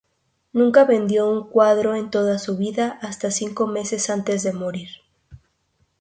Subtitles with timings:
[0.51, 4.89] Nunca vendió un cuadro en toda su vida hasta cinco meses antes de morir.